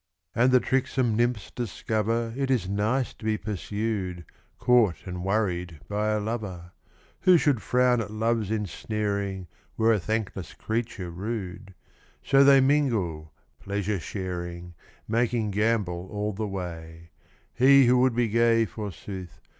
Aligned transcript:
72 0.33 0.43
And 0.43 0.51
the 0.51 0.67
tricksome 0.67 1.15
nymphs 1.15 1.51
discover 1.51 2.33
It 2.35 2.49
is 2.49 2.67
nice 2.67 3.13
to 3.13 3.23
be 3.23 3.37
pursued, 3.37 4.25
Caught 4.57 4.95
and 5.05 5.23
worried 5.23 5.79
by 5.87 6.07
a 6.09 6.19
lover; 6.19 6.71
Who 7.19 7.37
should 7.37 7.61
frown 7.61 8.01
at 8.01 8.09
Love's 8.09 8.49
ensnaring 8.49 9.45
Were 9.77 9.93
a 9.93 9.99
thankless 9.99 10.55
creature 10.55 11.11
rude; 11.11 11.75
So 12.23 12.43
they 12.43 12.61
mingle, 12.61 13.31
pleasure 13.59 13.99
sharing, 13.99 14.73
Making 15.07 15.51
gambol 15.51 16.09
all 16.09 16.33
the 16.33 16.47
way: 16.47 17.11
He 17.53 17.85
who 17.85 17.99
would 17.99 18.15
be 18.15 18.27
gay, 18.27 18.65
forsooth. 18.65 19.39